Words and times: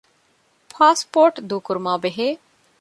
ޕާސްޕޯޓް 0.75 1.39
ދޫކުރުމާބެހޭ 1.49 2.19